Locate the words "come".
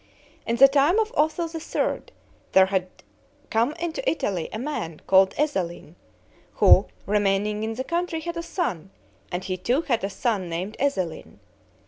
3.51-3.73